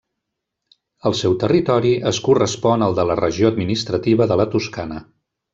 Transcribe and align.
El 1.09 1.15
seu 1.19 1.35
territori 1.43 1.91
es 2.13 2.21
correspon 2.29 2.87
al 2.89 2.99
de 3.01 3.07
la 3.13 3.21
regió 3.23 3.53
administrativa 3.55 4.31
de 4.33 4.43
la 4.43 4.53
Toscana. 4.57 5.03